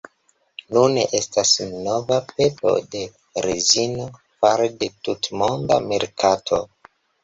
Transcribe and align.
Nune 0.77 1.03
estas 1.17 1.51
nova 1.89 2.17
peto 2.33 2.75
de 2.97 3.05
rezino 3.49 4.11
fare 4.27 4.75
de 4.83 4.93
tutmonda 5.09 5.83
merkato. 5.91 6.65